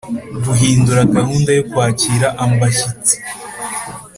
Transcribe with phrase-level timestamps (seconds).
[0.45, 3.15] guhindura gahunda yo kwakira ambashyitsi